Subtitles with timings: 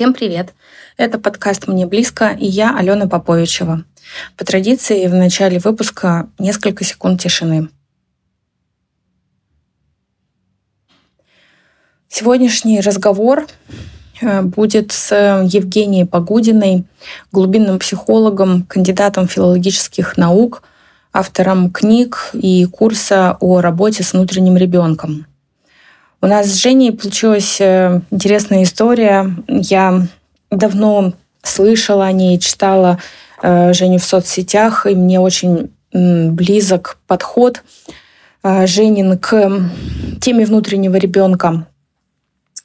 [0.00, 0.54] Всем привет!
[0.96, 3.84] Это подкаст «Мне близко» и я, Алена Поповичева.
[4.38, 7.68] По традиции в начале выпуска несколько секунд тишины.
[12.08, 13.46] Сегодняшний разговор
[14.22, 15.14] э, будет с
[15.44, 16.84] Евгенией Погудиной,
[17.30, 20.62] глубинным психологом, кандидатом филологических наук,
[21.12, 25.26] автором книг и курса о работе с внутренним ребенком–
[26.22, 29.34] у нас с Женей получилась э, интересная история.
[29.48, 30.06] Я
[30.50, 32.98] давно слышала о ней, читала
[33.42, 37.62] э, Женю в соцсетях, и мне очень близок подход
[38.42, 39.50] э, Женин к
[40.20, 41.66] теме внутреннего ребенка.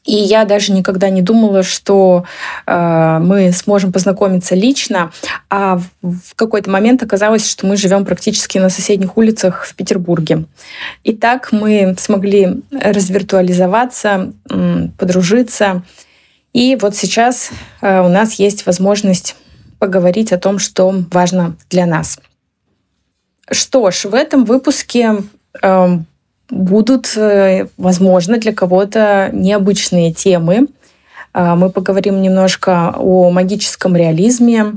[0.06, 2.26] И я даже никогда не думала, что
[2.68, 5.12] э, мы сможем познакомиться лично,
[5.50, 10.46] а в какой-то момент оказалось, что мы живем практически на соседних улицах в Петербурге.
[11.04, 14.32] И так мы смогли развиртуализоваться,
[14.98, 15.82] подружиться.
[16.54, 17.50] И вот сейчас
[17.82, 19.36] э, у нас есть возможность
[19.80, 22.20] поговорить о том, что важно для нас.
[23.52, 25.18] Что ж, в этом выпуске
[25.62, 25.98] э,
[26.50, 30.68] будут, э, возможно, для кого-то необычные темы.
[31.34, 34.74] А, мы поговорим немножко о магическом реализме.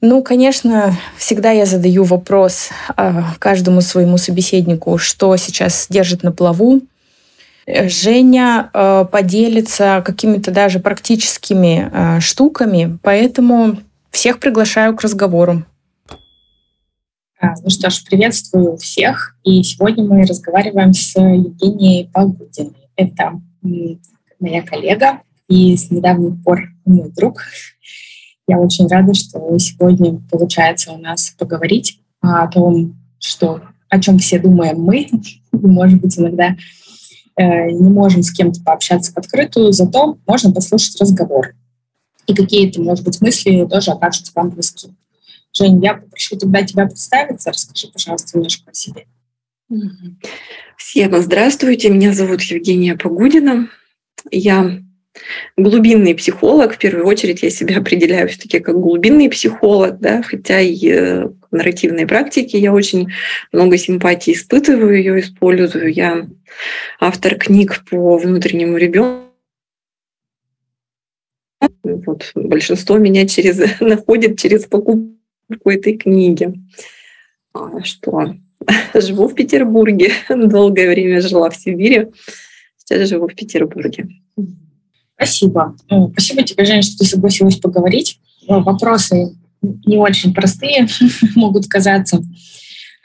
[0.00, 6.80] Ну, конечно, всегда я задаю вопрос а, каждому своему собеседнику, что сейчас держит на плаву.
[7.66, 13.76] Женя э, поделится какими-то даже практическими э, штуками, поэтому
[14.10, 15.64] всех приглашаю к разговору.
[17.42, 19.34] А, ну что ж, приветствую всех.
[19.44, 22.90] И сегодня мы разговариваем с Евгенией Погудиной.
[22.96, 23.40] Это
[24.38, 27.40] моя коллега и с недавних пор мой друг.
[28.46, 34.38] Я очень рада, что сегодня получается у нас поговорить о том, что, о чем все
[34.38, 35.08] думаем мы.
[35.52, 36.56] Может быть, иногда
[37.36, 41.54] э, не можем с кем-то пообщаться в открытую, зато можно послушать разговор.
[42.26, 44.90] И какие-то, может быть, мысли тоже окажутся вам близки.
[45.52, 47.50] Жень, я попрошу тогда тебя представиться.
[47.50, 49.06] Расскажи, пожалуйста, немножко о себе.
[50.76, 51.90] Всем здравствуйте.
[51.90, 53.68] Меня зовут Евгения Погудина.
[54.30, 54.80] Я
[55.56, 56.74] глубинный психолог.
[56.74, 61.36] В первую очередь я себя определяю все-таки как глубинный психолог, да, хотя и э, в
[61.50, 63.08] нарративной практике я очень
[63.52, 65.92] много симпатии испытываю, ее использую.
[65.92, 66.28] Я
[67.00, 69.26] автор книг по внутреннему ребенку.
[71.82, 75.19] Вот, большинство меня через, находит через покупку
[75.50, 76.54] какой-то книге.
[77.54, 78.34] А, что
[78.94, 82.06] живу в Петербурге, долгое время жила в Сибири,
[82.76, 84.08] сейчас живу в Петербурге.
[85.16, 85.76] Спасибо.
[85.90, 88.18] Ну, спасибо тебе, Женя, что ты согласилась поговорить.
[88.48, 90.88] Ну, вопросы не очень простые
[91.34, 92.22] могут казаться.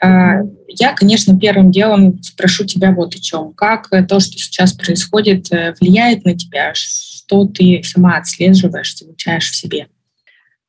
[0.00, 3.52] А, я, конечно, первым делом спрошу тебя вот о чем.
[3.52, 6.72] Как то, что сейчас происходит, э, влияет на тебя?
[6.74, 9.88] Что ты сама отслеживаешь, замечаешь в себе?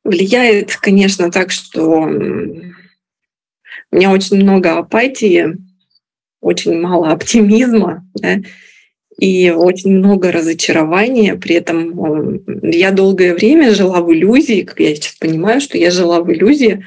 [0.08, 2.00] Влияет, конечно, так, что
[3.90, 5.56] у меня очень много апатии,
[6.40, 8.38] очень мало оптимизма, да,
[9.18, 11.34] и очень много разочарования.
[11.34, 16.20] При этом я долгое время жила в иллюзии, как я сейчас понимаю, что я жила
[16.20, 16.84] в иллюзии,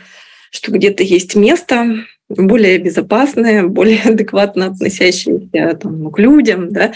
[0.49, 6.93] что где-то есть место более безопасное, более адекватно относящееся там, к людям, да,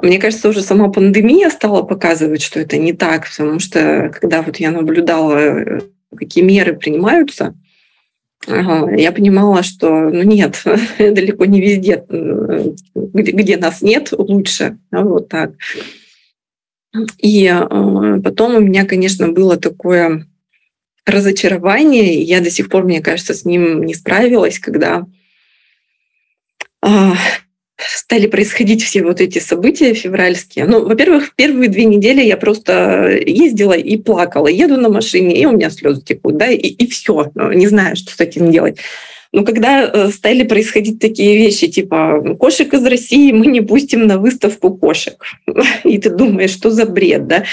[0.00, 4.56] мне кажется, уже сама пандемия стала показывать, что это не так, потому что когда вот
[4.56, 5.80] я наблюдала, э,
[6.16, 7.54] какие меры принимаются,
[8.46, 10.62] я понимала, что ну нет,
[10.98, 12.04] далеко не везде,
[12.94, 14.78] где, где нас нет, лучше.
[14.90, 15.52] Вот так.
[17.18, 20.26] И э, потом у меня, конечно, было такое
[21.06, 25.06] разочарование, и я до сих пор, мне кажется, с ним не справилась, когда
[26.80, 27.14] а,
[27.76, 30.66] стали происходить все вот эти события февральские.
[30.66, 34.48] Ну, во-первых, в первые две недели я просто ездила и плакала.
[34.48, 37.30] Еду на машине, и у меня слезы текут, да, и, и все.
[37.34, 38.78] Ну, не знаю, что с этим делать.
[39.34, 44.16] Но когда э, стали происходить такие вещи, типа кошек из России мы не пустим на
[44.16, 45.20] выставку кошек,
[45.84, 47.44] и ты думаешь, что за бред, да?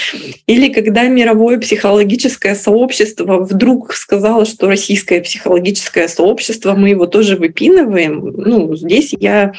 [0.46, 8.32] Или когда мировое психологическое сообщество вдруг сказало, что российское психологическое сообщество, мы его тоже выпинываем,
[8.36, 9.52] ну, здесь я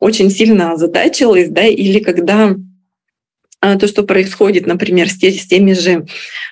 [0.00, 2.56] очень сильно озадачилась, да, или когда
[3.60, 6.06] а, то, что происходит, например, с, теми же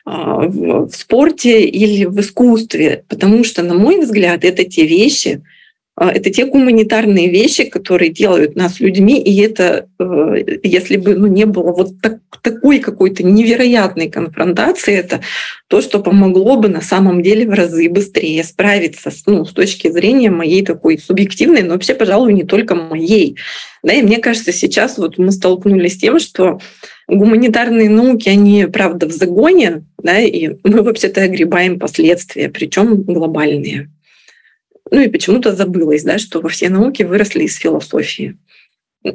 [0.04, 5.42] а, в, спорте или в искусстве, потому что, на мой взгляд, это те вещи,
[5.98, 11.46] это те гуманитарные вещи, которые делают нас людьми, и это, э, если бы ну, не
[11.46, 15.22] было вот так, такой какой-то невероятной конфронтации, это
[15.68, 20.30] то, что помогло бы на самом деле в разы быстрее справиться ну, с точки зрения
[20.30, 23.38] моей такой субъективной, но вообще, пожалуй, не только моей.
[23.82, 26.60] Да, и мне кажется, сейчас вот мы столкнулись с тем, что
[27.08, 33.88] гуманитарные науки, они, правда, в загоне, да, и мы вообще-то огребаем последствия, причем глобальные.
[34.90, 38.38] Ну и почему-то забылось, да, что во все науки выросли из философии.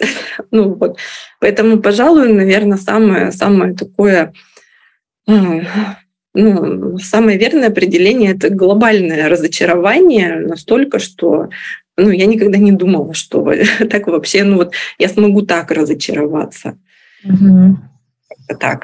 [0.51, 0.97] Ну вот.
[1.39, 4.33] Поэтому, пожалуй, наверное, самое, самое такое
[6.33, 11.49] ну, самое верное определение— это глобальное разочарование настолько, что
[11.97, 13.53] ну, я никогда не думала, что
[13.89, 16.77] так вообще, ну вот я смогу так разочароваться.
[17.23, 17.77] Угу.
[18.59, 18.83] Так.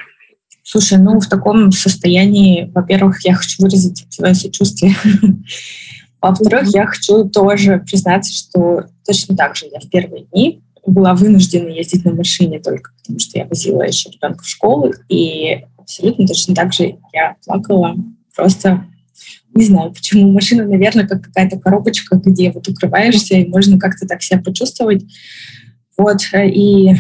[0.64, 4.94] Слушай, ну в таком состоянии, во-первых, я хочу выразить свое сочувствие
[6.22, 11.68] во-вторых, я хочу тоже признаться, что точно так же я в первые дни была вынуждена
[11.68, 16.56] ездить на машине только потому, что я возила еще ребенка в школу, и абсолютно точно
[16.56, 17.96] так же я плакала
[18.36, 18.86] просто
[19.54, 24.22] не знаю, почему машина, наверное, как какая-то коробочка, где вот укрываешься, и можно как-то так
[24.22, 25.04] себя почувствовать.
[25.98, 26.94] Вот, и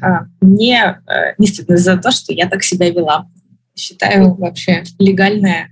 [0.00, 1.00] а, мне а,
[1.36, 3.26] не стыдно за то, что я так себя вела.
[3.76, 5.68] Считаю вообще легальная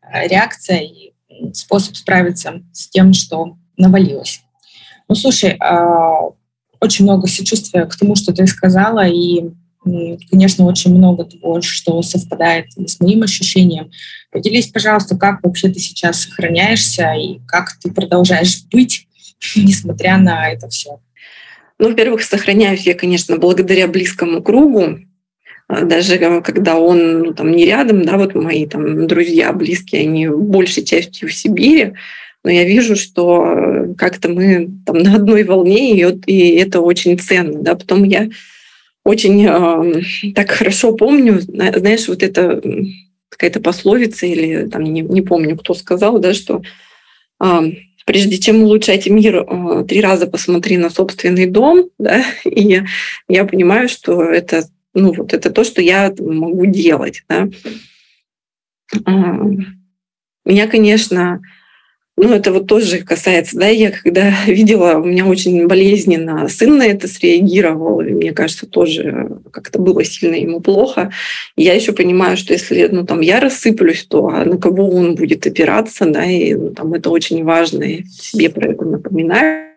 [0.00, 1.12] а, реакция, и
[1.54, 4.42] способ справиться с тем, что навалилось.
[5.08, 6.30] Ну, слушай, а,
[6.80, 9.50] очень много сочувствия к тому, что ты сказала, и,
[10.30, 13.90] конечно, очень много того, что совпадает с моим ощущением.
[14.30, 19.06] Поделись, пожалуйста, как вообще ты сейчас сохраняешься и как ты продолжаешь быть,
[19.56, 21.00] несмотря на это все.
[21.78, 24.98] Ну, во-первых, сохраняюсь я, конечно, благодаря близкому кругу,
[25.82, 30.28] даже э, когда он ну, там не рядом, да, вот мои там друзья, близкие, они
[30.28, 31.92] большей частью в Сибири,
[32.42, 37.18] но я вижу, что э, как-то мы там на одной волне, и, и это очень
[37.18, 38.28] ценно, да, потом я
[39.04, 42.60] очень э, так хорошо помню, знаешь, вот это
[43.28, 46.62] какая-то пословица или там не, не помню, кто сказал, да, что
[47.42, 47.60] э,
[48.06, 52.82] прежде чем улучшать мир, э, три раза посмотри на собственный дом, да, и
[53.28, 54.64] я понимаю, что это
[54.94, 57.24] ну, вот это то, что я могу делать.
[57.28, 57.48] Да.
[59.04, 59.38] А,
[60.44, 61.40] меня, конечно,
[62.22, 66.86] ну, это вот тоже касается, да, я когда видела, у меня очень болезненно сын на
[66.86, 71.10] это среагировал, и мне кажется, тоже как-то было сильно ему плохо.
[71.56, 75.46] я еще понимаю, что если, ну, там, я рассыплюсь, то а на кого он будет
[75.46, 79.69] опираться, да, и ну, там это очень важно, и себе про это напоминаю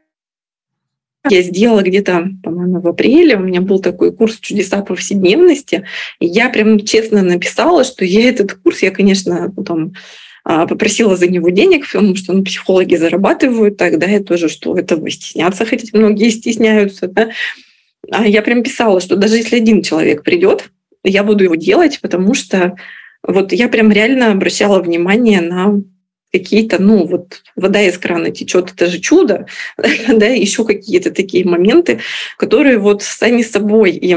[1.30, 3.38] я сделала где-то, по-моему, в апреле.
[3.38, 5.86] У меня был такой курс «Чудеса повседневности».
[6.20, 9.94] И я прям честно написала, что я этот курс, я, конечно, потом
[10.44, 15.10] а, попросила за него денег, потому что ну, психологи зарабатывают тогда я тоже, что этого
[15.10, 17.08] стесняться хотеть, многие стесняются.
[17.08, 17.30] Да?
[18.12, 20.70] А я прям писала, что даже если один человек придет,
[21.06, 22.76] я буду его делать, потому что
[23.26, 25.82] вот я прям реально обращала внимание на
[26.34, 29.46] какие-то, ну, вот вода из крана течет, это же чудо,
[29.78, 32.00] да, еще какие-то такие моменты,
[32.38, 33.92] которые вот сами собой.
[33.92, 34.16] И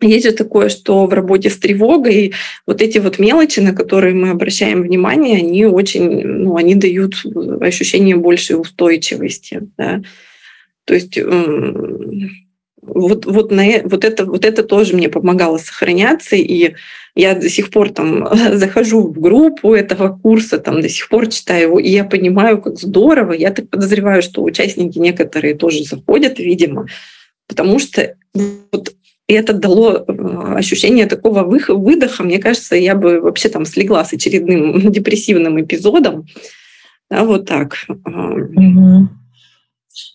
[0.00, 2.32] есть же такое, что в работе с тревогой
[2.66, 7.14] вот эти вот мелочи, на которые мы обращаем внимание, они очень, ну, они дают
[7.60, 10.02] ощущение большей устойчивости, да.
[10.84, 11.18] То есть
[12.82, 16.74] вот, вот, на, э, вот, это, вот это тоже мне помогало сохраняться, и
[17.14, 21.62] я до сих пор там захожу в группу этого курса, там до сих пор читаю
[21.62, 23.32] его, и я понимаю, как здорово.
[23.32, 26.86] Я так подозреваю, что участники некоторые тоже заходят, видимо,
[27.46, 28.92] потому что вот
[29.28, 32.22] это дало э, ощущение такого выдоха.
[32.24, 36.26] Мне кажется, я бы вообще там слегла с очередным депрессивным эпизодом.
[37.10, 37.76] Да, вот так.
[37.88, 39.08] Угу.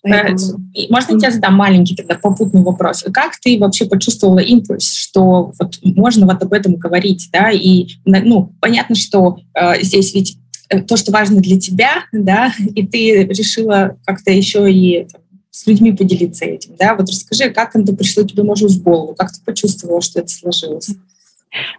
[0.02, 0.58] Поэтому...
[0.90, 3.04] Можно я задам маленький тогда попутный вопрос?
[3.12, 7.50] Как ты вообще почувствовала импульс, что вот можно вот об этом говорить, да?
[7.50, 10.36] И ну понятно, что э, здесь ведь
[10.68, 15.66] э, то, что важно для тебя, да, и ты решила как-то еще и там, с
[15.66, 16.94] людьми поделиться этим, да?
[16.94, 20.90] Вот расскажи, как это пришло тебе, может, в голову, как ты почувствовала, что это сложилось?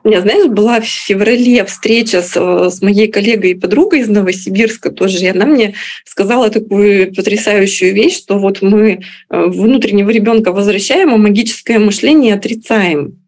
[0.03, 4.09] У меня, знаешь, была в феврале встреча с, э, с моей коллегой и подругой из
[4.09, 10.51] Новосибирска тоже, и она мне сказала такую потрясающую вещь, что вот мы э, внутреннего ребенка
[10.51, 13.18] возвращаем, а магическое мышление отрицаем.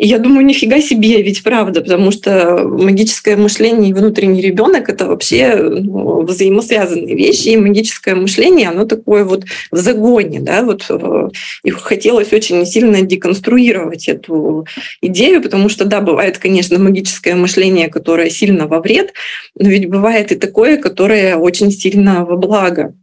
[0.00, 5.56] Я думаю, нифига себе, ведь правда, потому что магическое мышление и внутренний ребенок это вообще
[5.56, 7.48] ну, взаимосвязанные вещи.
[7.48, 11.28] И магическое мышление, оно такое вот в загоне, да, вот э,
[11.64, 14.68] и хотелось очень сильно деконструировать эту
[15.02, 19.14] идею, потому что, да, бывает, конечно, магическое мышление, которое сильно во вред,
[19.56, 22.94] но ведь бывает и такое, которое очень сильно во благо.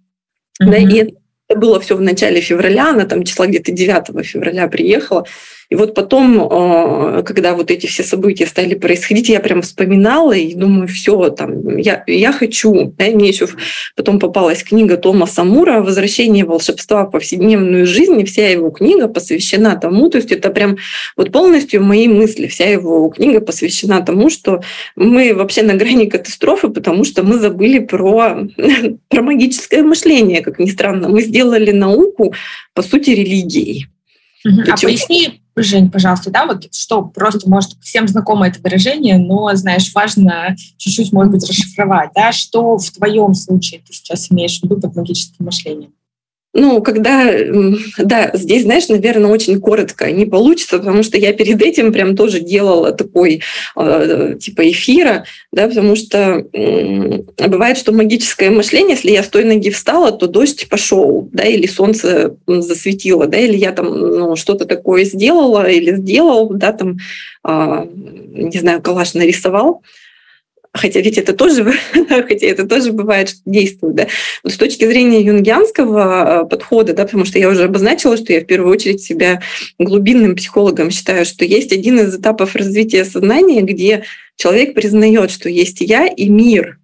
[0.64, 0.72] Mm-hmm.
[0.72, 1.12] Да, и
[1.50, 5.25] это было все в начале февраля, она там числа где-то 9 февраля приехала.
[5.70, 10.54] И вот потом, э, когда вот эти все события стали происходить, я прям вспоминала и
[10.54, 12.94] думаю, все, там, я, я хочу.
[12.98, 13.48] Да, мне еще
[13.96, 19.76] потом попалась книга Тома Самура «Возвращение волшебства в повседневную жизнь», и вся его книга посвящена
[19.76, 20.78] тому, то есть это прям
[21.18, 24.62] вот полностью мои мысли, вся его книга посвящена тому, что
[24.96, 28.48] мы вообще на грани катастрофы, потому что мы забыли про,
[29.10, 31.10] про магическое мышление, как ни странно.
[31.10, 32.34] Мы сделали науку,
[32.74, 33.88] по сути, религией.
[34.46, 39.92] А поясни, Жень, пожалуйста, да, вот что просто, может, всем знакомо это выражение, но, знаешь,
[39.94, 44.80] важно чуть-чуть, может быть, расшифровать, да, что в твоем случае ты сейчас имеешь в виду
[44.80, 45.94] под магическим мышлением?
[46.58, 47.30] Ну, когда,
[47.98, 52.40] да, здесь, знаешь, наверное, очень коротко не получится, потому что я перед этим прям тоже
[52.40, 53.42] делала такой
[53.76, 59.44] э, типа эфира, да, потому что э, бывает, что магическое мышление, если я с той
[59.44, 64.64] ноги встала, то дождь пошел, да, или солнце засветило, да, или я там ну, что-то
[64.64, 67.00] такое сделала или сделал, да, там,
[67.46, 67.86] э,
[68.32, 69.82] не знаю, калаш нарисовал,
[70.75, 71.74] хотя ведь это тоже,
[72.10, 74.08] хотя это тоже бывает, что действует, да.
[74.44, 78.41] Но с точки зрения юнгианского э, подхода, да, потому что я уже обозначила, что я
[78.41, 79.41] в первую очередь себя
[79.79, 84.03] глубинным психологом считаю, что есть один из этапов развития сознания, где
[84.36, 86.77] человек признает, что есть я и мир,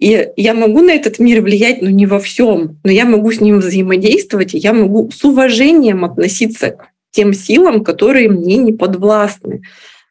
[0.00, 3.40] и я могу на этот мир влиять, но не во всем, но я могу с
[3.40, 9.60] ним взаимодействовать, и я могу с уважением относиться к тем силам, которые мне не подвластны.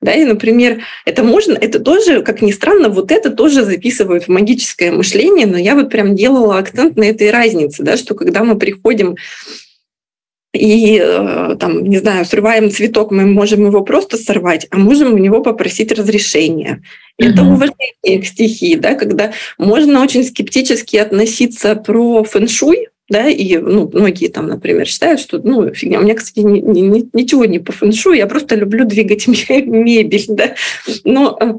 [0.01, 4.29] Да, и, например, это можно, это тоже, как ни странно, вот это тоже записывают в
[4.29, 8.57] магическое мышление, но я вот прям делала акцент на этой разнице, да, что когда мы
[8.57, 9.17] приходим
[10.53, 15.17] и э, там, не знаю, срываем цветок, мы можем его просто сорвать, а можем у
[15.17, 16.81] него попросить разрешения.
[17.21, 17.29] Mm-hmm.
[17.29, 23.89] Это уважение к стихии, да, когда можно очень скептически относиться про фэншуй, да, и ну,
[23.91, 27.71] многие там, например, считают, что, ну, фигня, у меня, кстати, ни, ни, ничего не по
[27.71, 30.55] фэншу, я просто люблю двигать мебель, да,
[31.03, 31.53] но э,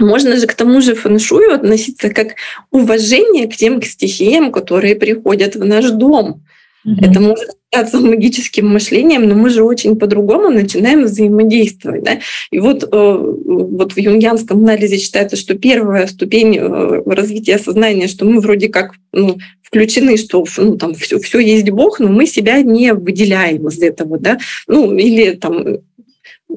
[0.00, 2.36] можно же к тому же фэншую относиться как
[2.70, 6.42] уважение к тем стихиям, которые приходят в наш дом.
[6.86, 7.10] Mm-hmm.
[7.10, 12.02] Это может статься магическим мышлением, но мы же очень по-другому начинаем взаимодействовать.
[12.02, 12.18] Да?
[12.50, 18.24] И вот, э, вот в юнгианском анализе считается, что первая ступень э, развития сознания, что
[18.24, 19.38] мы вроде как ну,
[19.70, 24.18] включены, что ну, там все, все есть Бог, но мы себя не выделяем из этого.
[24.18, 24.38] Да?
[24.66, 25.78] Ну, или там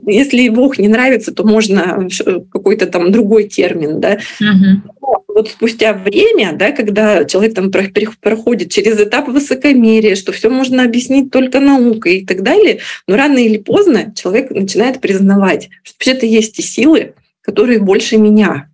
[0.07, 2.07] если Бог не нравится, то можно
[2.51, 4.17] какой-то там другой термин, да.
[4.39, 5.21] Угу.
[5.27, 11.31] Вот спустя время, да, когда человек там проходит через этап высокомерия, что все можно объяснить
[11.31, 16.59] только наукой и так далее, но рано или поздно человек начинает признавать, что вообще-то есть
[16.59, 18.69] и силы, которые больше меня.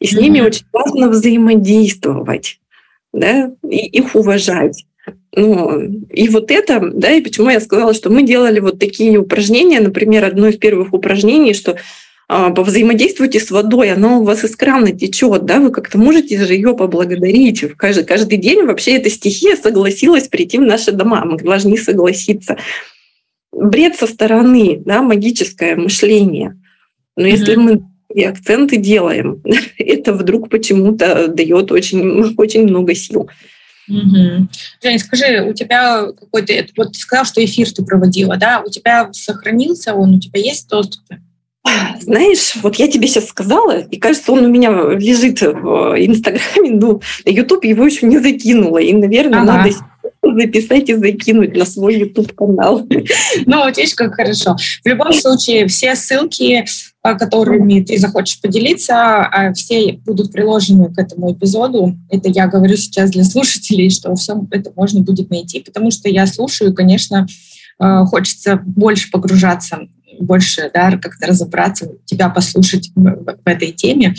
[0.00, 0.22] И с угу.
[0.22, 2.58] ними очень важно взаимодействовать,
[3.12, 4.84] да, и их уважать.
[5.34, 9.80] Ну, и вот это, да, и почему я сказала, что мы делали вот такие упражнения,
[9.80, 11.76] например, одно из первых упражнений, что
[12.28, 16.54] а, взаимодействуйте с водой, она у вас из крана течет, да, вы как-то можете же
[16.54, 17.64] ее поблагодарить.
[17.76, 22.56] Каждый, каждый день вообще эта стихия согласилась прийти в наши дома, мы должны согласиться.
[23.52, 26.58] Бред со стороны, да, магическое мышление.
[27.16, 27.30] Но mm-hmm.
[27.30, 27.82] если мы
[28.14, 29.42] и акценты делаем,
[29.78, 33.28] это вдруг почему-то дает очень, очень много сил.
[33.88, 34.48] Угу.
[34.82, 38.62] Жень, скажи, у тебя какой-то, вот ты сказал, что эфир ты проводила, да?
[38.64, 41.02] У тебя сохранился он, у тебя есть доступ?
[42.00, 47.00] Знаешь, вот я тебе сейчас сказала, и кажется, он у меня лежит в Инстаграме, но
[47.24, 49.58] YouTube его еще не закинула, и, наверное, ага.
[49.58, 49.70] надо
[50.22, 52.86] записать и закинуть на свой YouTube-канал.
[53.46, 54.56] Ну, видишь, как хорошо.
[54.84, 56.64] В любом случае, все ссылки,
[57.02, 61.96] а, которыми ты захочешь поделиться, а, все будут приложены к этому эпизоду.
[62.10, 66.26] Это я говорю сейчас для слушателей, что все это можно будет найти, потому что я
[66.26, 67.26] слушаю, конечно,
[67.78, 69.80] а, хочется больше погружаться,
[70.20, 74.14] больше да, как-то разобраться, тебя послушать в этой теме.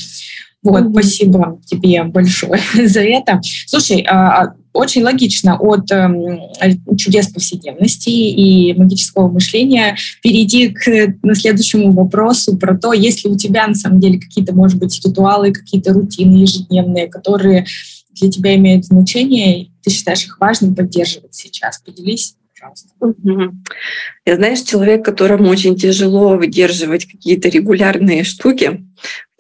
[0.63, 0.91] Вот, mm-hmm.
[0.91, 3.41] спасибо тебе большое за это.
[3.67, 4.05] Слушай,
[4.74, 6.10] очень логично от э,
[6.98, 13.38] чудес повседневности и магического мышления перейти к на следующему вопросу про то, есть ли у
[13.38, 17.65] тебя на самом деле какие-то, может быть, ритуалы, какие-то рутины ежедневные, которые
[18.20, 21.79] для тебя имеют значение, ты считаешь их важным поддерживать сейчас.
[21.79, 22.89] Поделись пожалуйста.
[24.25, 28.86] Я, знаешь, человек, которому очень тяжело выдерживать какие-то регулярные штуки.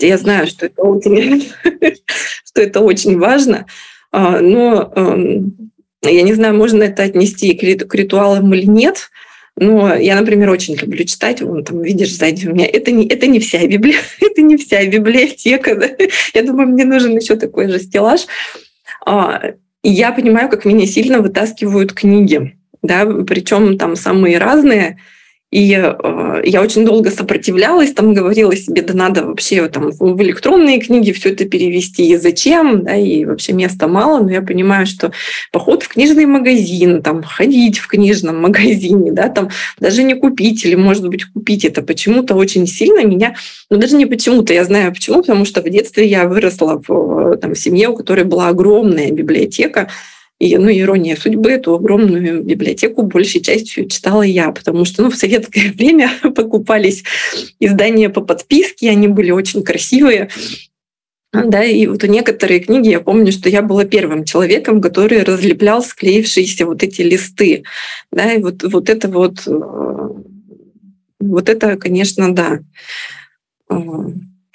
[0.05, 1.51] Я знаю, что это очень,
[2.45, 3.65] что это очень важно.
[4.11, 5.71] А, но эм,
[6.03, 9.09] я не знаю, можно это отнести к ритуалам или нет,
[9.55, 11.41] но я, например, очень люблю читать.
[11.41, 12.65] Вон там, видишь, сзади у меня.
[12.65, 15.75] Это не, это не вся библия, это не вся библиотека.
[15.75, 15.89] Да?
[16.33, 18.21] Я думаю, мне нужен еще такой же стеллаж.
[19.05, 24.99] А, И я понимаю, как меня сильно вытаскивают книги, да, причем там самые разные.
[25.53, 30.79] И э, я очень долго сопротивлялась, там говорила себе, да надо вообще там в электронные
[30.79, 35.11] книги все это перевести, и зачем, да, и вообще места мало, но я понимаю, что
[35.51, 40.73] поход в книжный магазин, там ходить в книжном магазине, да, там даже не купить или,
[40.73, 43.35] может быть, купить это почему-то очень сильно меня,
[43.69, 47.53] ну даже не почему-то, я знаю почему, потому что в детстве я выросла в там,
[47.53, 49.87] семье, у которой была огромная библиотека,
[50.43, 55.15] и, ну, ирония судьбы, эту огромную библиотеку большей частью читала я, потому что ну, в
[55.15, 57.03] советское время покупались
[57.61, 60.29] издания по подписке, они были очень красивые.
[61.31, 66.65] Да, и вот некоторые книги я помню, что я была первым человеком, который разлеплял склеившиеся
[66.65, 67.63] вот эти листы.
[68.11, 69.59] Да, и вот, вот это вот, э,
[71.19, 72.59] вот это, конечно, да.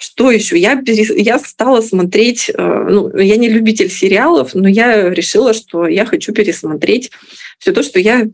[0.01, 0.57] Что еще?
[0.57, 6.05] Я, я стала смотреть, э, ну, я не любитель сериалов, но я решила, что я
[6.05, 7.11] хочу пересмотреть
[7.57, 8.25] все то, что я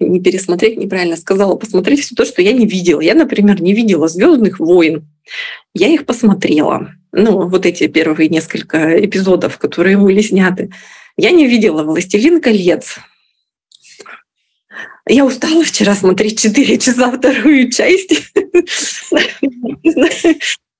[0.00, 3.02] не пересмотреть, неправильно сказала, посмотреть все то, что я не видела.
[3.02, 5.06] Я, например, не видела Звездных войн.
[5.74, 6.94] Я их посмотрела.
[7.12, 10.72] Ну, вот эти первые несколько эпизодов, которые были сняты.
[11.18, 12.96] Я не видела «Властелин колец».
[15.06, 18.32] Я устала вчера смотреть 4 часа вторую часть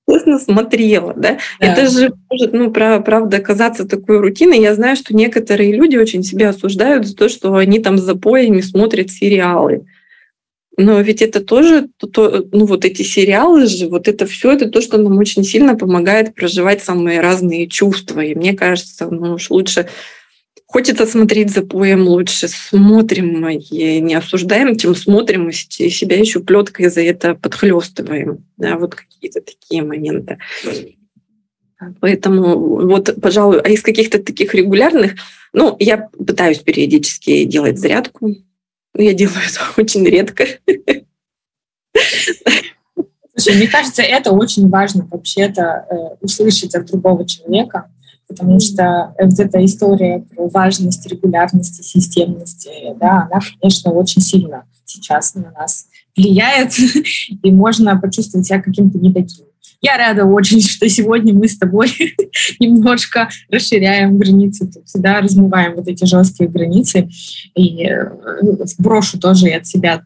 [0.08, 1.38] честно смотрела, да?
[1.60, 1.66] да.
[1.66, 4.60] Это же может, ну, про, правда, казаться такой рутиной.
[4.60, 8.60] Я знаю, что некоторые люди очень себя осуждают за то, что они там за поями
[8.60, 9.86] смотрят сериалы.
[10.78, 14.80] Но ведь это тоже, то, ну вот эти сериалы же, вот это все, это то,
[14.80, 18.20] что нам очень сильно помогает проживать самые разные чувства.
[18.20, 19.88] И мне кажется, ну уж лучше
[20.72, 26.88] Хочется смотреть за поем лучше, смотрим и не осуждаем, чем смотрим и себя еще плеткой
[26.88, 28.46] за это подхлестываем.
[28.56, 30.38] Да, вот какие-то такие моменты.
[32.00, 35.16] Поэтому вот, пожалуй, а из каких-то таких регулярных,
[35.52, 38.34] ну, я пытаюсь периодически делать зарядку.
[38.96, 40.46] Я делаю это очень редко.
[43.36, 47.90] Слушай, мне кажется, это очень важно вообще-то э, услышать от другого человека,
[48.32, 55.34] потому что вот эта история про важность регулярности, системности, да, она, конечно, очень сильно сейчас
[55.34, 55.86] на нас
[56.16, 56.72] влияет,
[57.42, 59.46] и можно почувствовать себя каким-то не таким.
[59.80, 61.92] Я рада очень, что сегодня мы с тобой
[62.60, 67.08] немножко расширяем границы, всегда размываем вот эти жесткие границы.
[67.54, 68.10] И э,
[68.78, 70.02] брошу тоже от себя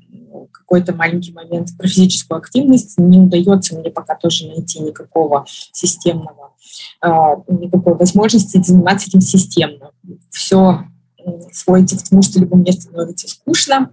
[0.66, 2.98] какой-то маленький момент про физическую активность.
[2.98, 6.46] Не удается мне пока тоже найти никакого системного
[7.00, 9.92] а, никакой возможности заниматься этим системно.
[10.30, 10.84] Все
[11.52, 13.90] сводится к тому, что либо мне становится скучно,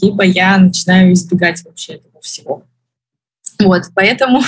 [0.00, 2.64] либо я начинаю избегать вообще этого всего.
[3.62, 4.40] Вот, поэтому...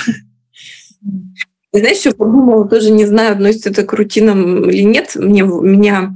[1.72, 5.14] Знаешь, что подумала, тоже не знаю, относится это к рутинам или нет.
[5.14, 6.14] Мне, меня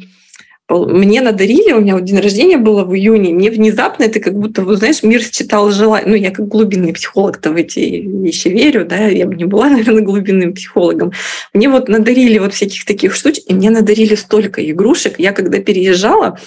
[0.78, 4.62] мне надарили, у меня вот день рождения было в июне, мне внезапно это как будто,
[4.62, 6.08] вот, знаешь, мир считал желание.
[6.08, 10.02] Ну, я как глубинный психолог-то в эти вещи верю, да, я бы не была, наверное,
[10.02, 11.12] глубинным психологом.
[11.52, 15.18] Мне вот надарили вот всяких таких штук, и мне надарили столько игрушек.
[15.18, 16.38] Я когда переезжала,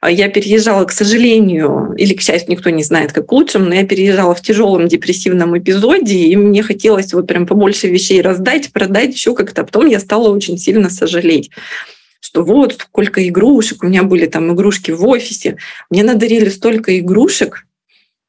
[0.00, 3.84] а, я переезжала, к сожалению, или к счастью, никто не знает, как лучше, но я
[3.84, 9.34] переезжала в тяжелом депрессивном эпизоде, и мне хотелось вот прям побольше вещей раздать, продать, еще
[9.34, 9.62] как-то.
[9.62, 11.50] А потом я стала очень сильно сожалеть
[12.20, 15.56] что вот сколько игрушек, у меня были там игрушки в офисе,
[15.90, 17.66] мне надарили столько игрушек,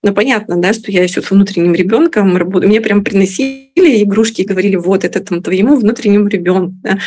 [0.04, 2.69] ну, понятно, да, что я еще с внутренним ребенком работаю.
[2.69, 6.76] Мне прям приносили игрушки и говорили, вот это там твоему внутреннему ребенку.
[6.84, 7.00] Да.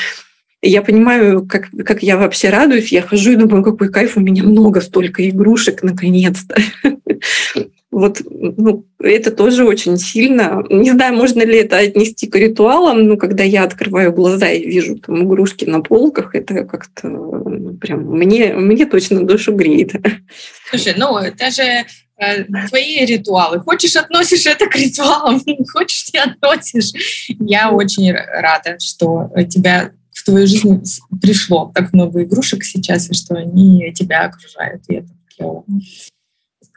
[0.63, 2.93] Я понимаю, как, как я вообще радуюсь.
[2.93, 6.57] Я хожу и думаю, какой кайф, у меня много столько игрушек, наконец-то.
[7.91, 10.65] Вот ну, это тоже очень сильно.
[10.71, 14.97] Не знаю, можно ли это отнести к ритуалам, но когда я открываю глаза и вижу
[14.99, 19.95] там игрушки на полках, это как-то ну, прям мне, мне точно душу греет.
[20.71, 23.59] Слушай, ну это же э, твои ритуалы.
[23.59, 26.93] Хочешь, относишь это к ритуалам, хочешь, не относишь.
[27.41, 30.81] Я очень рада, что тебя в твою жизнь
[31.21, 35.65] пришло так много игрушек сейчас, и что они тебя окружают, и это клево.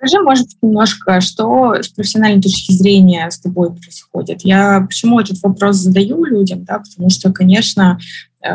[0.04, 4.42] Скажи, может, немножко, что с профессиональной точки зрения с тобой происходит?
[4.44, 7.98] Я почему этот вопрос задаю людям, да, потому что, конечно,
[8.42, 8.52] э,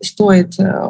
[0.00, 0.86] стоит э,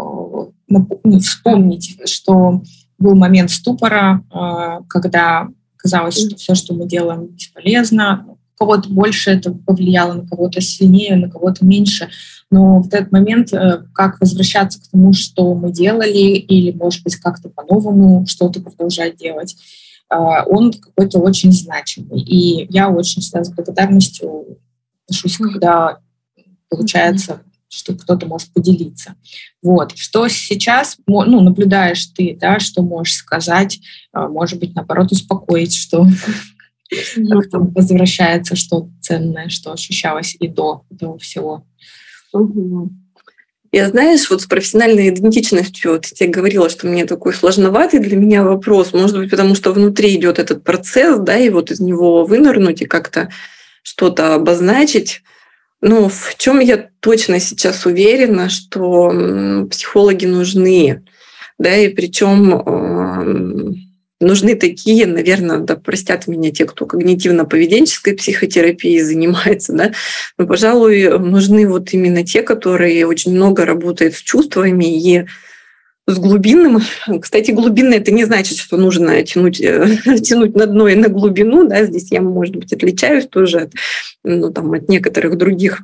[0.69, 0.89] ну,
[1.21, 2.63] вспомнить, что
[2.99, 5.49] был момент ступора, э, когда
[5.79, 8.27] казалось, что все, что мы делаем, бесполезно.
[8.59, 12.09] Кого-то больше это повлияло, на кого-то сильнее, на кого-то меньше.
[12.51, 13.51] Но в этот момент
[13.95, 19.55] как возвращаться к тому, что мы делали, или, может быть, как-то по-новому что-то продолжать делать,
[20.09, 22.21] а, он какой-то очень значимый.
[22.21, 24.59] И я очень всегда с благодарностью
[25.07, 25.99] отношусь, когда
[26.69, 29.15] получается что кто-то может поделиться.
[29.63, 29.93] Вот.
[29.95, 33.79] Что сейчас ну, наблюдаешь ты, да, что можешь сказать,
[34.11, 36.07] а, может быть, наоборот, успокоить, что
[36.91, 41.65] как-то возвращается что ценное, что ощущалось и до этого всего.
[43.71, 48.17] Я, знаешь, вот с профессиональной идентичностью, вот я тебе говорила, что мне такой сложноватый для
[48.17, 52.25] меня вопрос, может быть, потому что внутри идет этот процесс, да, и вот из него
[52.25, 53.29] вынырнуть и как-то
[53.83, 55.23] что-то обозначить.
[55.83, 61.03] Ну, в чем я точно сейчас уверена, что психологи нужны,
[61.59, 63.79] да, и причем
[64.21, 69.93] нужны такие, наверное, да, простят меня те, кто когнитивно-поведенческой психотерапией занимается, да,
[70.37, 75.27] но, пожалуй, нужны вот именно те, которые очень много работают с чувствами и
[76.09, 76.81] с глубинным.
[77.21, 81.69] Кстати, глубинное это не значит, что нужно тянуть, э, тянуть на дно и на глубину.
[81.69, 81.85] Да?
[81.85, 83.73] Здесь я, может быть, отличаюсь тоже от,
[84.25, 85.83] ну, там, от некоторых других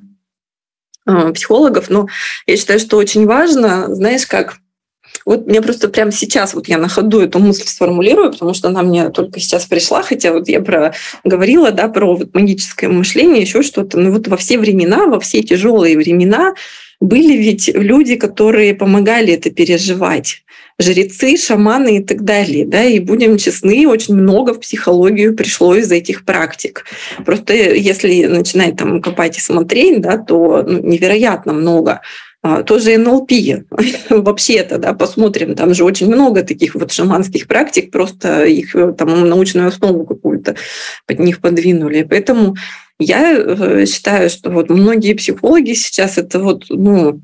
[1.06, 2.08] э, психологов, но
[2.46, 4.56] я считаю, что очень важно, знаешь, как
[5.24, 8.82] вот мне просто прямо сейчас вот я на ходу эту мысль сформулирую, потому что она
[8.82, 13.62] мне только сейчас пришла, хотя вот я про говорила, да, про вот магическое мышление, еще
[13.62, 13.98] что-то.
[13.98, 16.54] Но вот во все времена, во все тяжелые времена
[17.00, 20.44] были ведь люди, которые помогали это переживать
[20.78, 22.66] жрецы, шаманы и так далее.
[22.66, 22.82] Да?
[22.82, 26.84] И будем честны, очень много в психологию пришло из этих практик.
[27.24, 32.00] Просто если начинать там копать и смотреть, да, то ну, невероятно много.
[32.46, 33.30] А, тоже НЛП
[34.10, 39.26] вообще-то, да, посмотрим, там же очень много таких вот шаманских практик, просто их э, там
[39.26, 40.54] научную основу какую-то
[41.06, 42.02] под них подвинули.
[42.02, 42.54] Поэтому
[42.98, 47.22] я э, считаю, что вот многие психологи сейчас это вот, ну,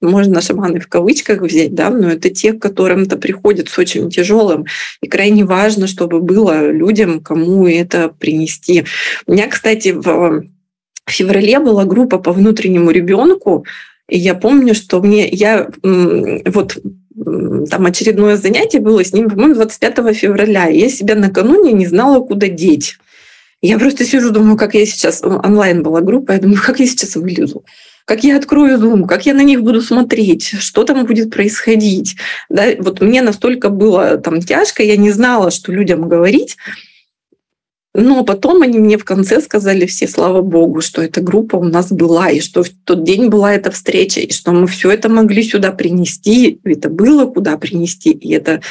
[0.00, 4.10] можно шаманы в кавычках взять, да, но это те, к которым это приходит с очень
[4.10, 4.64] тяжелым.
[5.02, 8.84] И крайне важно, чтобы было людям, кому это принести.
[9.26, 10.44] У меня, кстати, в
[11.08, 13.66] феврале была группа по внутреннему ребенку,
[14.10, 16.78] и я помню, что мне я вот
[17.14, 20.66] там очередное занятие было с ним, по-моему, 25 февраля.
[20.68, 22.96] Я себя накануне не знала, куда деть.
[23.62, 25.22] Я просто сижу, думаю, как я сейчас...
[25.22, 27.64] Онлайн была группа, я думаю, как я сейчас вылезу
[28.06, 32.16] как я открою Zoom, как я на них буду смотреть, что там будет происходить.
[32.48, 36.56] Да, вот мне настолько было там тяжко, я не знала, что людям говорить.
[37.92, 41.90] Но потом они мне в конце сказали все, слава богу, что эта группа у нас
[41.90, 45.42] была, и что в тот день была эта встреча, и что мы все это могли
[45.42, 48.62] сюда принести, это было куда принести, и это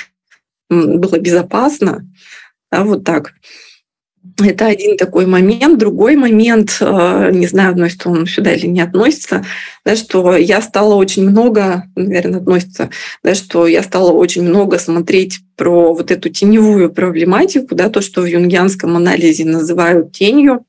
[0.69, 2.07] было безопасно.
[2.71, 3.33] Да, вот так.
[4.41, 5.79] Это один такой момент.
[5.79, 9.45] Другой момент, э, не знаю, относится он сюда или не относится,
[9.85, 12.89] да, что я стала очень много, наверное, относится,
[13.23, 18.21] да, что я стала очень много смотреть про вот эту теневую проблематику, да, то, что
[18.21, 20.65] в юнгианском анализе называют тенью.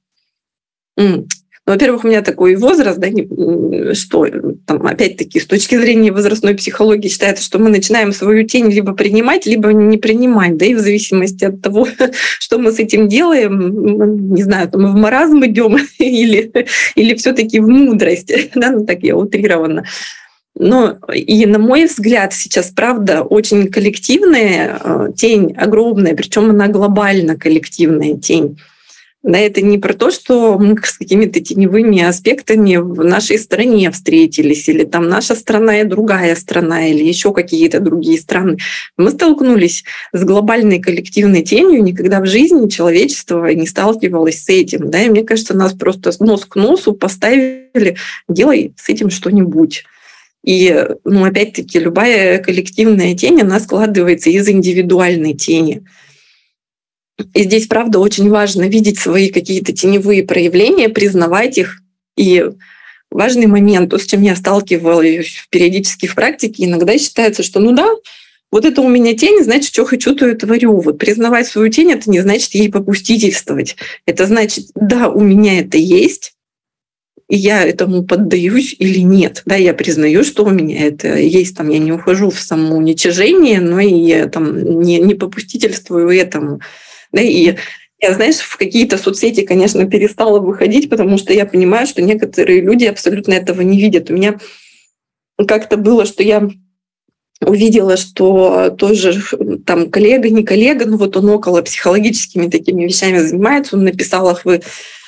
[1.70, 3.06] Ну, во-первых, у меня такой возраст, да,
[3.94, 4.26] что
[4.66, 9.46] там, опять-таки, с точки зрения возрастной психологии считается, что мы начинаем свою тень либо принимать,
[9.46, 11.86] либо не принимать, да, и в зависимости от того,
[12.40, 16.52] что мы с этим делаем, не знаю, там, мы в маразм идем или,
[16.96, 19.84] или все-таки в мудрость, да, ну, так я утрированно.
[20.56, 27.36] Но и на мой взгляд сейчас, правда, очень коллективная э, тень, огромная, причем она глобально
[27.36, 28.58] коллективная тень.
[29.22, 34.84] Это не про то, что мы с какими-то теневыми аспектами в нашей стране встретились, или
[34.84, 38.56] там наша страна и другая страна, или еще какие-то другие страны.
[38.96, 44.90] Мы столкнулись с глобальной коллективной тенью, никогда в жизни человечество не сталкивалось с этим.
[44.90, 49.84] Да, и мне кажется, нас просто нос к носу поставили, делай с этим что-нибудь.
[50.42, 55.82] И, ну, опять-таки, любая коллективная тень, она складывается из индивидуальной тени.
[57.34, 61.80] И здесь, правда, очень важно видеть свои какие-то теневые проявления, признавать их.
[62.16, 62.44] И
[63.10, 67.88] важный момент, то, с чем я сталкивалась периодически в практике, иногда считается, что ну да,
[68.52, 70.80] вот это у меня тень, значит, что хочу, то и творю.
[70.80, 73.76] Вот признавать свою тень, это не значит ей попустительствовать.
[74.06, 76.34] Это значит, да, у меня это есть,
[77.28, 79.42] и я этому поддаюсь или нет.
[79.46, 83.78] Да, я признаю, что у меня это есть, там, я не ухожу в самоуничижение, но
[83.78, 86.60] и я там не, не попустительствую этому.
[87.12, 87.56] Да, и
[88.00, 92.86] я, знаешь, в какие-то соцсети, конечно, перестала выходить, потому что я понимаю, что некоторые люди
[92.86, 94.10] абсолютно этого не видят.
[94.10, 94.38] У меня
[95.46, 96.48] как-то было, что я
[97.44, 99.20] увидела, что тоже
[99.66, 104.44] там коллега, не коллега, ну вот он около психологическими такими вещами занимается, он написал их,
[104.44, 104.60] вы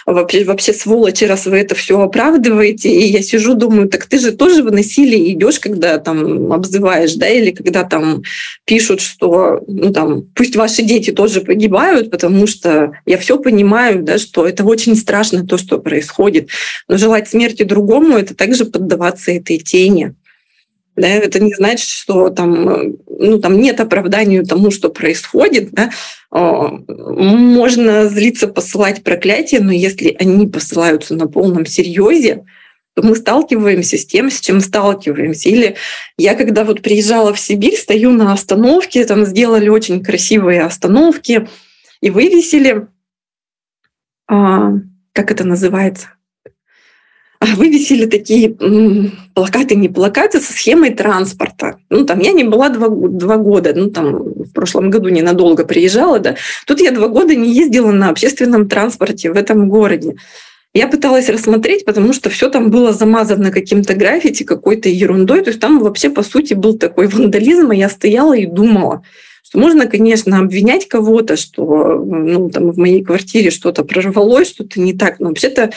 [0.06, 2.90] вообще, вообще сволочи, раз вы это все оправдываете.
[2.90, 7.28] И я сижу, думаю, так ты же тоже в насилие идешь, когда там обзываешь, да,
[7.28, 8.22] или когда там
[8.64, 14.18] пишут, что, ну там, пусть ваши дети тоже погибают, потому что я все понимаю, да,
[14.18, 16.48] что это очень страшно то, что происходит.
[16.88, 20.14] Но желать смерти другому— это также поддаваться этой тени.
[20.94, 25.70] Да, это не значит, что там, ну, там нет оправданию тому, что происходит.
[25.72, 25.90] Да.
[26.30, 32.44] А, можно злиться, посылать проклятия, но если они посылаются на полном серьезе,
[32.94, 35.48] то мы сталкиваемся с тем, с чем сталкиваемся.
[35.48, 35.76] Или
[36.18, 41.48] я, когда вот приезжала в Сибирь, стою на остановке, там сделали очень красивые остановки
[42.02, 42.86] и вывесили,
[44.28, 44.72] а,
[45.14, 46.08] как это называется,
[47.56, 48.54] вывесили такие
[49.34, 51.76] плакаты, не плакаты, со схемой транспорта.
[51.90, 56.18] Ну, там я не была два, два года, ну, там в прошлом году ненадолго приезжала,
[56.18, 56.36] да.
[56.66, 60.16] Тут я два года не ездила на общественном транспорте в этом городе.
[60.74, 65.42] Я пыталась рассмотреть, потому что все там было замазано каким-то граффити, какой-то ерундой.
[65.42, 69.02] То есть там вообще, по сути, был такой вандализм, и я стояла и думала,
[69.42, 74.94] что можно, конечно, обвинять кого-то, что ну, там в моей квартире что-то прорвалось, что-то не
[74.94, 75.72] так, но вообще-то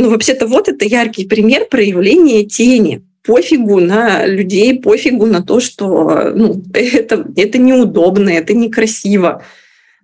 [0.00, 3.02] ну, вообще-то вот это яркий пример проявления тени.
[3.22, 9.44] Пофигу на людей, пофигу на то, что ну, это, это неудобно, это некрасиво.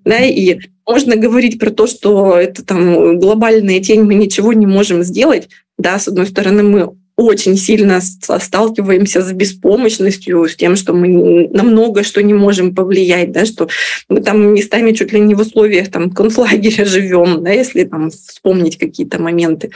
[0.04, 5.02] Да, и можно говорить про то, что это там глобальная тень, мы ничего не можем
[5.02, 5.48] сделать.
[5.78, 11.62] Да, с одной стороны, мы очень сильно сталкиваемся с беспомощностью, с тем, что мы на
[11.62, 13.68] много что не можем повлиять, да, что
[14.08, 18.78] мы там местами чуть ли не в условиях там, концлагеря живем, да, если там, вспомнить
[18.78, 19.70] какие-то моменты.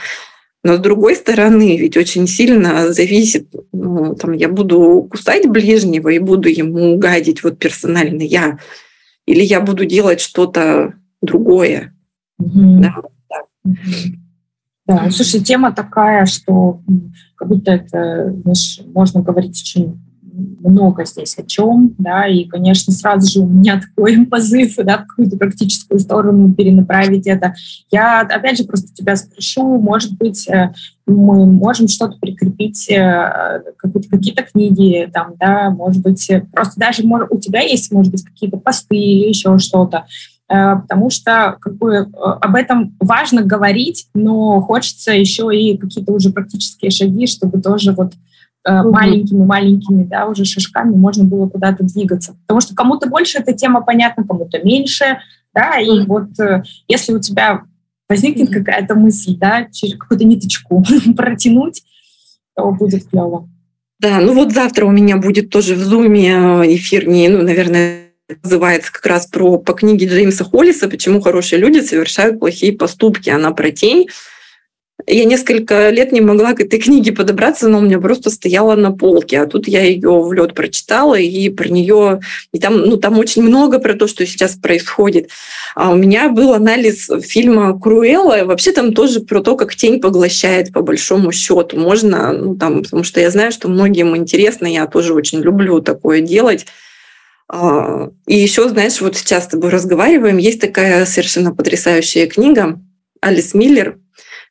[0.63, 6.19] Но с другой стороны, ведь очень сильно зависит, ну, там, я буду кусать ближнего и
[6.19, 8.59] буду ему гадить вот персонально я,
[9.25, 11.95] или я буду делать что-то другое.
[12.39, 12.79] Mm-hmm.
[12.79, 12.95] Да,
[13.27, 13.41] да.
[13.67, 14.20] Mm-hmm.
[14.95, 16.81] Да, слушай, тема такая, что
[17.35, 19.99] как будто это, знаешь, можно говорить очень
[20.33, 25.07] много здесь о чем, да, и, конечно, сразу же у меня такой позыв, да, в
[25.07, 27.53] какую-то практическую сторону перенаправить это.
[27.91, 30.73] Я, опять же, просто тебя спрошу, может быть, э,
[31.05, 37.61] мы можем что-то прикрепить, э, какие-то книги, там, да, может быть, просто даже у тебя
[37.61, 40.05] есть, может быть, какие-то посты или еще что-то,
[40.40, 40.40] Э,
[40.75, 46.31] потому что как бы, э, об этом важно говорить, но хочется еще и какие-то уже
[46.31, 48.13] практические шаги, чтобы тоже вот
[48.63, 52.35] маленькими-маленькими, да, уже шажками можно было куда-то двигаться.
[52.41, 55.17] Потому что кому-то больше эта тема понятна, кому-то меньше,
[55.53, 57.63] да, и вот э, если у тебя
[58.09, 60.83] возникнет какая-то мысль, да, через какую-то ниточку
[61.17, 61.83] протянуть,
[62.55, 63.49] то будет клево.
[63.99, 66.29] Да, ну вот завтра у меня будет тоже в Зуме
[66.75, 68.00] эфир, не, ну, наверное,
[68.43, 73.29] называется как раз про по книге Джеймса Холлиса «Почему хорошие люди совершают плохие поступки».
[73.29, 74.07] Она про тень.
[75.07, 78.91] Я несколько лет не могла к этой книге подобраться, но у меня просто стояла на
[78.91, 79.39] полке.
[79.39, 82.21] А тут я ее в лед прочитала, и про нее,
[82.53, 85.29] и там, ну, там очень много про то, что сейчас происходит.
[85.75, 90.71] А у меня был анализ фильма Круэлла, вообще там тоже про то, как тень поглощает
[90.71, 91.77] по большому счету.
[91.77, 96.21] Можно, ну, там, потому что я знаю, что многим интересно, я тоже очень люблю такое
[96.21, 96.65] делать.
[97.53, 102.79] А, и еще, знаешь, вот сейчас с тобой разговариваем, есть такая совершенно потрясающая книга
[103.19, 103.99] Алис Миллер,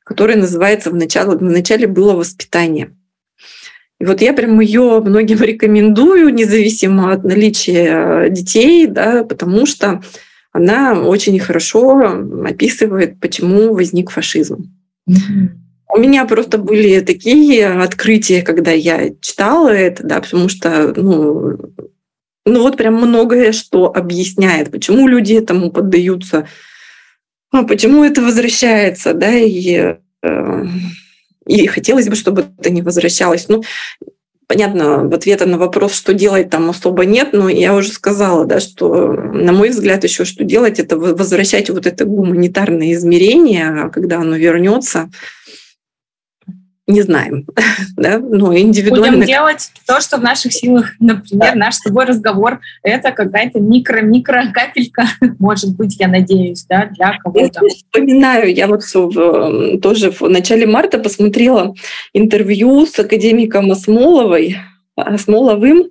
[0.05, 2.95] которая называется «В начале, в начале было воспитание».
[4.01, 10.03] И вот я прям ее многим рекомендую, независимо от наличия детей, да, потому что
[10.53, 14.75] она очень хорошо описывает, почему возник фашизм.
[15.09, 15.49] Mm-hmm.
[15.95, 21.59] У меня просто были такие открытия, когда я читала это, да, потому что ну,
[22.51, 26.47] ну вот прям многое что объясняет, почему люди этому поддаются,
[27.53, 30.65] а почему это возвращается, да, и, э,
[31.47, 33.49] и хотелось бы, чтобы это не возвращалось.
[33.49, 33.63] Ну,
[34.47, 38.61] понятно, в ответа на вопрос, что делать, там особо нет, но я уже сказала, да,
[38.61, 44.37] что, на мой взгляд, еще что делать, это возвращать вот это гуманитарное измерение, когда оно
[44.37, 45.11] вернется,
[46.91, 47.47] не знаем,
[47.97, 49.19] да, но индивидуально.
[49.19, 50.93] Будем делать то, что в наших силах.
[51.01, 51.59] Например, да.
[51.59, 55.05] наш с тобой разговор— это какая-то микро-микро капелька,
[55.39, 57.61] может быть, я надеюсь, да, для кого-то.
[57.65, 58.83] Я вспоминаю, я вот
[59.83, 61.75] тоже в начале марта посмотрела
[62.13, 64.57] интервью с академиком Осмоловой,
[64.97, 65.91] Осмоловым,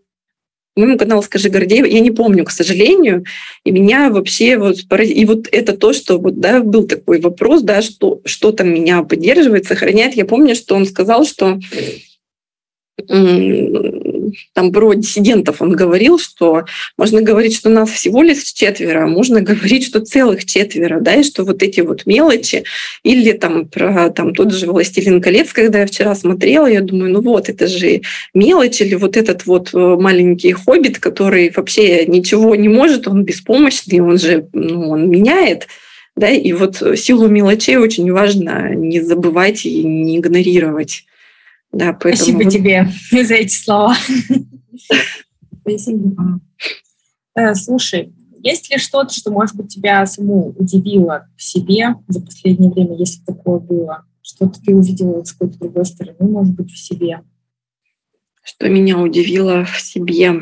[0.75, 3.25] по-моему, канал «Скажи Гордеева», я не помню, к сожалению,
[3.65, 4.77] и меня вообще вот...
[4.99, 9.03] И вот это то, что вот, да, был такой вопрос, да, что, что там меня
[9.03, 10.15] поддерживает, сохраняет.
[10.15, 11.59] Я помню, что он сказал, что
[14.53, 16.65] там про диссидентов он говорил, что
[16.97, 21.23] можно говорить, что нас всего лишь четверо, а можно говорить, что целых четверо, да, и
[21.23, 22.63] что вот эти вот мелочи,
[23.03, 27.21] или там про там тот же «Властелин колец», когда я вчера смотрела, я думаю, ну
[27.21, 28.01] вот, это же
[28.33, 33.99] мелочь, или вот этот вот э, маленький хоббит, который вообще ничего не может, он беспомощный,
[33.99, 35.67] он же, ну, он меняет,
[36.15, 41.05] да, и вот силу мелочей очень важно не забывать и не игнорировать.
[41.71, 42.15] Да, поэтому...
[42.15, 42.89] Спасибо тебе
[43.23, 43.95] за эти слова.
[45.61, 46.39] Спасибо.
[47.35, 52.71] Э, слушай, есть ли что-то, что, может быть, тебя саму удивило в себе за последнее
[52.71, 54.05] время, если такое было?
[54.21, 57.21] Что-то ты увидела с какой-то другой стороны, может быть, в себе?
[58.43, 60.41] Что меня удивило в себе?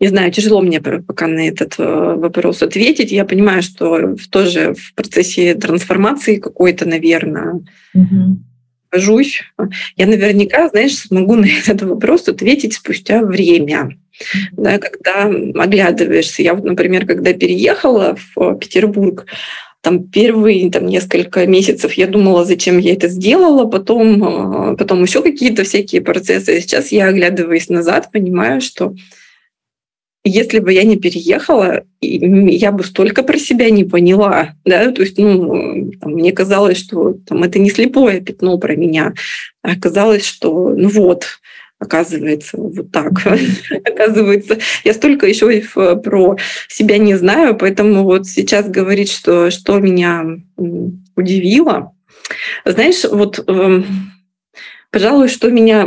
[0.00, 3.12] Не знаю, тяжело мне пока на этот э, вопрос ответить.
[3.12, 7.60] Я понимаю, что тоже в процессе трансформации какой-то, наверное,
[7.94, 8.38] угу.
[8.90, 9.42] нахожусь.
[9.96, 13.96] Я наверняка, знаешь, смогу на этот вопрос ответить спустя время.
[14.52, 16.42] Да, когда оглядываешься.
[16.42, 19.26] Я вот, например, когда переехала в Петербург,
[19.86, 25.22] там первые там, несколько месяцев я думала, зачем я это сделала, потом, э, потом еще
[25.22, 26.60] какие-то всякие процессы.
[26.60, 28.96] Сейчас я, оглядываясь назад, понимаю, что
[30.28, 35.18] если бы я не переехала, я бы столько про себя не поняла, да, то есть,
[35.18, 39.14] ну, там, мне казалось, что там, это не слепое пятно про меня,
[39.62, 41.26] а оказалось, что, ну вот,
[41.78, 43.12] оказывается, вот так.
[43.84, 45.62] оказывается, я столько еще
[45.96, 46.36] про
[46.68, 50.24] себя не знаю, поэтому вот сейчас говорить, что, что меня
[51.14, 51.92] удивило.
[52.64, 53.84] Знаешь, вот эм,
[54.96, 55.82] Пожалуй, что меня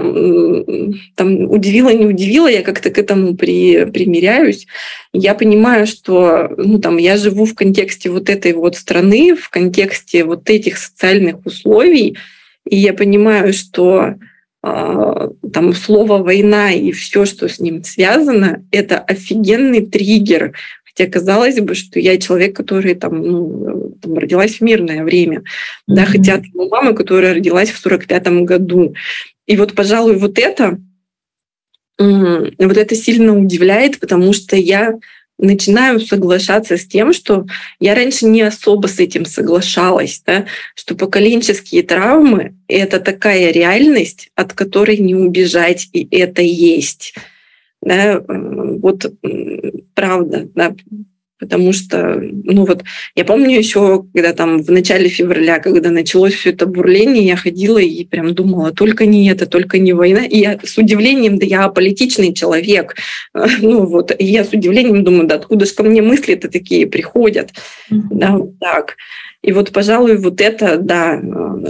[1.16, 4.68] там удивило, не удивило, я как-то к этому при, примеряюсь.
[5.14, 10.24] Я понимаю, что ну, там, я живу в контексте вот этой вот страны, в контексте
[10.24, 12.20] вот этих социальных условий,
[12.70, 14.14] и я понимаю, что
[14.64, 20.54] э, там слово война и все, что с ним связано, это офигенный триггер
[21.00, 23.79] Хотя казалось бы, что я человек, который там, ну,
[24.10, 25.44] там родилась в мирное время, mm-hmm.
[25.88, 28.96] да, хотя у мамы, которая родилась в 45-м году.
[29.46, 30.80] И вот, пожалуй, вот это,
[31.98, 34.96] вот это сильно удивляет, потому что я
[35.38, 37.46] начинаю соглашаться с тем, что
[37.80, 40.46] я раньше не особо с этим соглашалась, да,
[40.76, 47.16] что поколенческие травмы— это такая реальность, от которой не убежать, и это есть.
[47.82, 49.10] Да, вот
[49.94, 50.76] правда, да,
[51.40, 52.84] потому что, ну вот,
[53.16, 57.78] я помню еще, когда там в начале февраля, когда началось все это бурление, я ходила
[57.78, 60.26] и прям думала, только не это, только не война.
[60.26, 62.96] И я с удивлением, да я политичный человек,
[63.34, 67.52] ну вот, и я с удивлением думаю, да откуда же ко мне мысли-то такие приходят,
[67.92, 68.00] mm-hmm.
[68.12, 68.98] да, вот так.
[69.42, 71.22] И вот, пожалуй, вот это, да,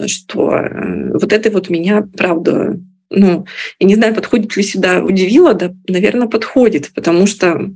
[0.07, 2.79] что э, вот это вот меня, правда,
[3.11, 3.45] ну,
[3.79, 7.71] я не знаю, подходит ли сюда, удивило, да, наверное, подходит, потому что...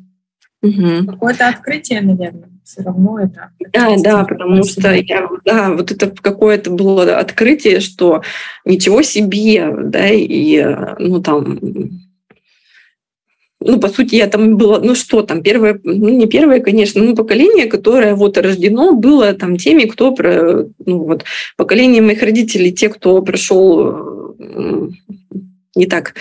[0.63, 1.11] Угу.
[1.11, 3.49] Какое-то открытие, наверное, все равно это.
[3.73, 8.23] Да, да, потому что я, да, вот это какое-то было открытие, что
[8.63, 10.63] ничего себе, да, и,
[10.99, 11.59] ну, там,
[13.59, 17.13] ну, по сути, я там была, ну что там, первое, ну, не первое, конечно, ну,
[17.13, 21.25] поколение, которое вот рождено было там теми, кто, про, ну, вот,
[21.57, 24.35] поколение моих родителей, те, кто прошел
[25.75, 26.15] не так,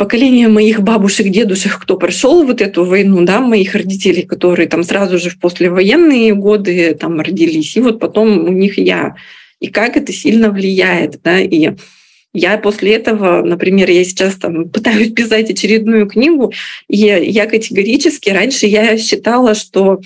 [0.00, 5.18] поколение моих бабушек, дедушек, кто прошел вот эту войну, да, моих родителей, которые там сразу
[5.18, 9.16] же в послевоенные годы там родились, и вот потом у них я.
[9.60, 11.72] И как это сильно влияет, да, и
[12.32, 16.50] я после этого, например, я сейчас там пытаюсь писать очередную книгу,
[16.88, 20.00] и я категорически раньше я считала, что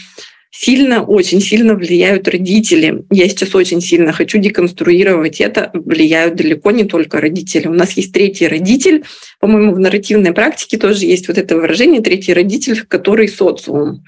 [0.56, 3.04] сильно, очень сильно влияют родители.
[3.10, 5.70] Я сейчас очень сильно хочу деконструировать это.
[5.74, 7.66] Влияют далеко не только родители.
[7.66, 9.04] У нас есть третий родитель.
[9.40, 14.04] По-моему, в нарративной практике тоже есть вот это выражение «третий родитель», который социум.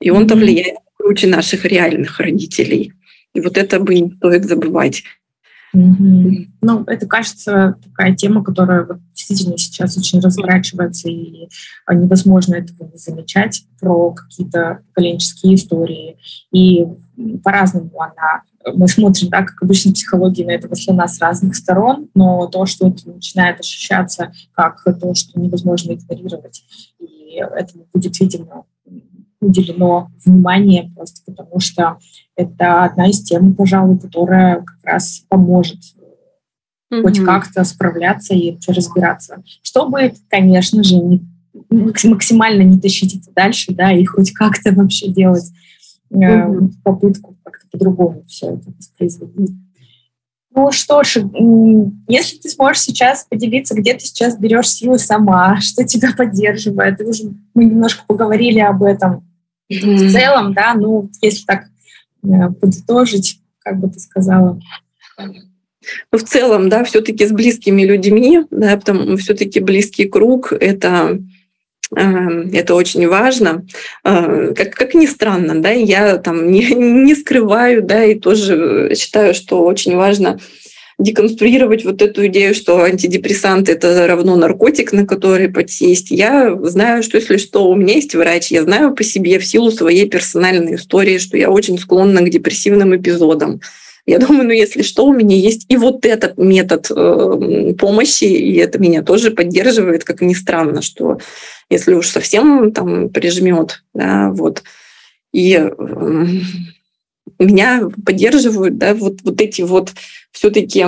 [0.00, 0.38] И он-то mm-hmm.
[0.38, 2.92] влияет круче наших реальных родителей.
[3.34, 5.04] И вот это бы не стоит забывать.
[5.74, 6.46] Mm-hmm.
[6.62, 11.48] Ну, это, кажется, такая тема, которая вот действительно сейчас очень разворачивается, и
[11.88, 16.18] невозможно этого не замечать, про какие-то поколенческие истории.
[16.52, 16.86] И
[17.42, 18.42] по-разному она
[18.74, 22.88] мы смотрим, да, как обычно, психология на этого слона с разных сторон, но то, что
[22.88, 26.62] это начинает ощущаться как то, что невозможно игнорировать,
[26.98, 28.64] и этому будет, видимо,
[29.40, 31.98] уделено внимание просто потому, что
[32.36, 35.78] это одна из тем, пожалуй, которая как раз поможет
[36.92, 37.02] mm-hmm.
[37.02, 39.42] хоть как-то справляться и разбираться.
[39.62, 41.26] Чтобы, конечно же, не,
[41.70, 45.50] максимально не тащить это дальше, да, и хоть как-то вообще делать
[46.12, 46.72] mm-hmm.
[46.82, 49.52] попытку как-то по-другому все это воспроизводить.
[50.52, 51.18] Ну что ж,
[52.08, 57.32] если ты сможешь сейчас поделиться, где ты сейчас берешь силы сама, что тебя поддерживает, уже
[57.54, 59.29] мы немножко поговорили об этом
[59.70, 59.94] mm-hmm.
[59.96, 61.64] в целом, да, ну если так
[62.24, 64.60] э, подытожить, как бы ты сказала.
[65.18, 71.18] Ну, в целом, да, все-таки с близкими людьми, да, потому все-таки близкий круг это
[71.96, 73.66] Эм, это очень важно.
[74.04, 79.34] Э, как, как ни странно, да, я там не, не скрываю, да, и тоже считаю,
[79.34, 80.38] что очень важно
[81.00, 86.10] деконструировать вот эту идею, что антидепрессант это равно наркотик, на который подсесть.
[86.10, 89.70] Я знаю, что если что, у меня есть врач, я знаю по себе в силу
[89.70, 93.60] своей персональной истории, что я очень склонна к депрессивным эпизодам.
[94.06, 98.56] Я думаю, ну если что, у меня есть и вот этот метод э, помощи, и
[98.56, 101.18] это меня тоже поддерживает, как ни странно, что
[101.70, 104.62] если уж совсем там прижмет, да, вот.
[105.32, 106.26] И э,
[107.38, 109.92] меня поддерживают, да, вот, вот эти вот
[110.32, 110.84] все-таки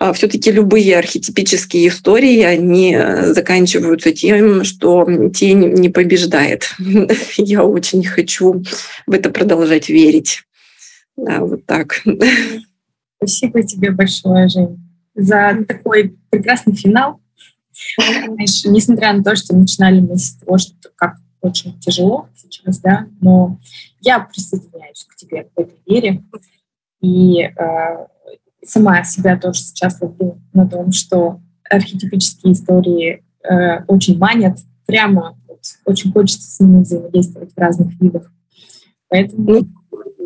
[0.00, 2.96] а, все-таки любые архетипические истории, они
[3.32, 6.76] заканчиваются тем, что тень не побеждает.
[7.36, 8.62] Я очень хочу
[9.06, 10.44] в это продолжать верить.
[11.16, 12.00] Да, вот так.
[13.16, 14.78] Спасибо тебе большое, Жень,
[15.16, 17.20] за такой прекрасный финал.
[17.96, 23.08] Знаешь, несмотря на то, что начинали мы с того, что как очень тяжело сейчас, да,
[23.20, 23.58] но
[24.00, 26.22] я присоединяюсь к тебе в этой вере.
[27.00, 28.06] И э,
[28.68, 35.60] сама себя тоже сейчас ловлю на том, что архетипические истории э, очень манят, прямо вот,
[35.84, 38.30] очень хочется с ними взаимодействовать в разных видах.
[39.08, 39.68] Поэтому ну,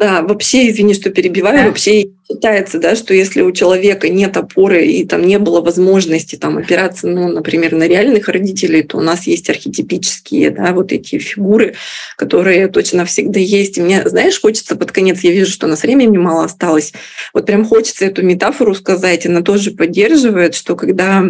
[0.02, 5.06] да, вообще, извини, что перебиваю, вообще считается, да, что если у человека нет опоры и
[5.06, 9.48] там не было возможности там опираться, ну, например, на реальных родителей, то у нас есть
[9.48, 11.76] архетипические, да, вот эти фигуры,
[12.16, 13.78] которые точно всегда есть.
[13.78, 16.92] И мне, знаешь, хочется под конец, я вижу, что у нас времени мало осталось,
[17.32, 21.24] вот прям хочется эту метафору сказать, она тоже поддерживает, что когда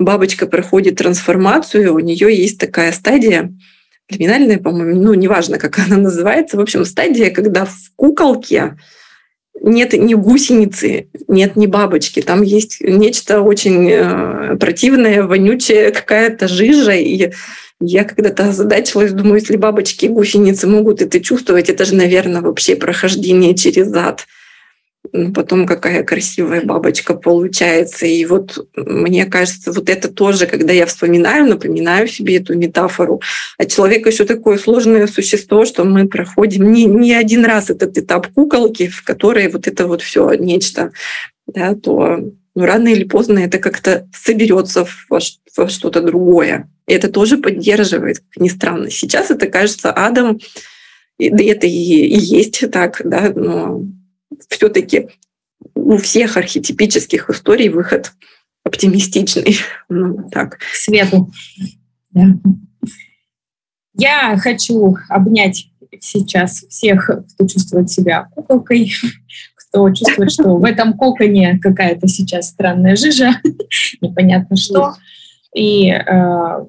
[0.00, 3.52] бабочка проходит трансформацию, у нее есть такая стадия,
[4.08, 6.56] криминальная, по-моему, ну, неважно, как она называется.
[6.56, 8.76] В общем, стадия, когда в куколке
[9.60, 12.22] нет ни гусеницы, нет ни бабочки.
[12.22, 16.92] Там есть нечто очень э, противное, вонючее, какая-то жижа.
[16.92, 17.32] И
[17.80, 22.76] я когда-то озадачилась, думаю, если бабочки и гусеницы могут это чувствовать, это же, наверное, вообще
[22.76, 24.26] прохождение через ад
[25.34, 28.06] потом какая красивая бабочка получается.
[28.06, 33.20] И вот мне кажется, вот это тоже, когда я вспоминаю, напоминаю себе эту метафору.
[33.56, 38.28] А человек еще такое сложное существо, что мы проходим не, не один раз этот этап
[38.28, 40.92] куколки, в которой вот это вот все нечто,
[41.46, 42.20] да, то
[42.54, 46.68] ну, рано или поздно это как-то соберется во, что-то другое.
[46.86, 48.90] И это тоже поддерживает, как ни странно.
[48.90, 50.40] Сейчас это кажется адом,
[51.18, 53.84] и это и, и есть так, да, но
[54.48, 55.08] все-таки
[55.74, 58.12] у всех архетипических историй выход
[58.64, 59.56] оптимистичный.
[59.88, 60.58] Ну, так.
[60.58, 61.32] К свету.
[62.10, 62.26] Да.
[63.94, 65.70] Я хочу обнять
[66.00, 68.92] сейчас всех, кто чувствует себя куколкой,
[69.56, 73.40] кто чувствует, что в этом коконе какая-то сейчас странная жижа,
[74.00, 74.94] непонятно что.
[75.54, 76.64] И э,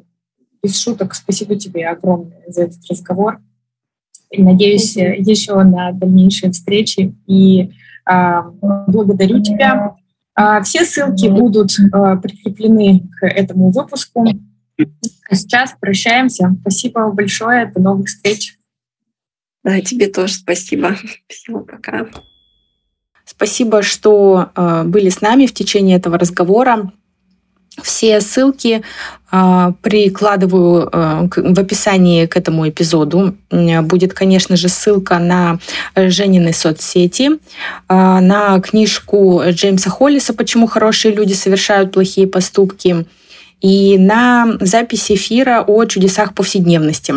[0.63, 3.39] без шуток, спасибо тебе огромное за этот разговор.
[4.31, 7.15] И надеюсь еще на дальнейшие встречи.
[7.27, 7.71] И
[8.05, 8.43] а,
[8.87, 9.95] благодарю тебя.
[10.35, 14.27] А, все ссылки будут а, прикреплены к этому выпуску.
[15.29, 16.55] А сейчас прощаемся.
[16.61, 17.71] Спасибо большое.
[17.75, 18.57] До новых встреч.
[19.63, 20.95] Да, тебе тоже спасибо.
[21.27, 22.07] Всего пока.
[23.25, 26.91] Спасибо, что э, были с нами в течение этого разговора.
[27.83, 28.81] Все ссылки
[29.31, 33.35] э, прикладываю э, в описании к этому эпизоду.
[33.49, 35.59] Будет, конечно же, ссылка на
[35.95, 37.37] Женины соцсети, э,
[37.87, 43.05] на книжку Джеймса Холлиса «Почему хорошие люди совершают плохие поступки»
[43.61, 47.13] и на запись эфира о чудесах повседневности.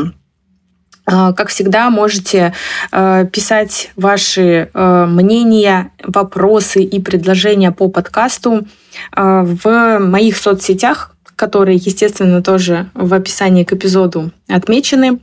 [1.04, 2.54] Как всегда, можете
[2.90, 8.66] писать ваши мнения, вопросы и предложения по подкасту
[9.12, 15.18] а, в моих соцсетях, которые, естественно, тоже в описании к эпизоду отмечены.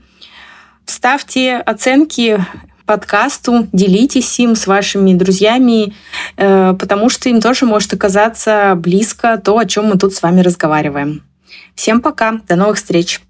[0.86, 2.44] Ставьте оценки
[2.86, 5.94] подкасту, делитесь им с вашими друзьями,
[6.38, 10.42] э, потому что им тоже может оказаться близко то, о чем мы тут с вами
[10.42, 11.22] разговариваем.
[11.76, 13.22] Всем пока, до новых встреч!